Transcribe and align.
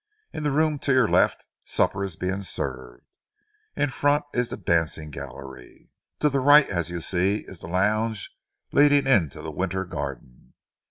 In 0.33 0.41
the 0.41 0.49
room 0.49 0.79
to 0.79 0.91
your 0.93 1.07
left, 1.07 1.45
supper 1.63 2.03
is 2.03 2.15
being 2.15 2.41
served. 2.41 3.05
In 3.75 3.89
front 3.91 4.25
is 4.33 4.49
the 4.49 4.57
dancing 4.57 5.11
gallery. 5.11 5.91
To 6.21 6.27
the 6.29 6.39
right, 6.39 6.67
as 6.67 6.89
you 6.89 7.01
see, 7.01 7.41
is 7.47 7.59
the 7.59 7.67
lounge 7.67 8.35
leading 8.71 9.05
into 9.05 9.43
the 9.43 9.51
winter 9.51 9.85
garden. 9.85 10.55